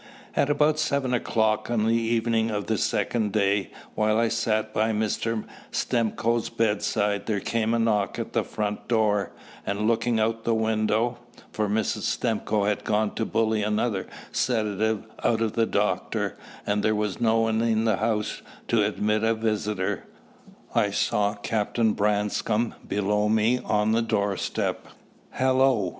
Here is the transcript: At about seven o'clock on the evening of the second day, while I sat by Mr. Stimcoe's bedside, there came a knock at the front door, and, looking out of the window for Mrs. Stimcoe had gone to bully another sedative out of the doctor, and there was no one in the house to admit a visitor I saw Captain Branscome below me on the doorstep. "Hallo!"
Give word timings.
At 0.35 0.49
about 0.49 0.79
seven 0.79 1.13
o'clock 1.13 1.69
on 1.69 1.85
the 1.85 1.93
evening 1.93 2.49
of 2.49 2.65
the 2.65 2.79
second 2.79 3.33
day, 3.33 3.69
while 3.93 4.17
I 4.17 4.29
sat 4.29 4.73
by 4.73 4.93
Mr. 4.93 5.43
Stimcoe's 5.69 6.49
bedside, 6.49 7.27
there 7.27 7.39
came 7.39 7.71
a 7.71 7.77
knock 7.77 8.17
at 8.17 8.33
the 8.33 8.43
front 8.43 8.87
door, 8.87 9.31
and, 9.63 9.87
looking 9.87 10.19
out 10.19 10.37
of 10.37 10.43
the 10.43 10.55
window 10.55 11.19
for 11.51 11.69
Mrs. 11.69 12.01
Stimcoe 12.17 12.63
had 12.63 12.83
gone 12.83 13.13
to 13.13 13.25
bully 13.27 13.61
another 13.61 14.07
sedative 14.31 15.05
out 15.23 15.39
of 15.39 15.53
the 15.53 15.67
doctor, 15.67 16.35
and 16.65 16.81
there 16.81 16.95
was 16.95 17.21
no 17.21 17.41
one 17.41 17.61
in 17.61 17.85
the 17.85 17.97
house 17.97 18.41
to 18.69 18.83
admit 18.83 19.23
a 19.23 19.35
visitor 19.35 20.07
I 20.73 20.89
saw 20.89 21.35
Captain 21.35 21.93
Branscome 21.93 22.73
below 22.87 23.29
me 23.29 23.59
on 23.59 23.91
the 23.91 24.01
doorstep. 24.01 24.87
"Hallo!" 25.29 25.89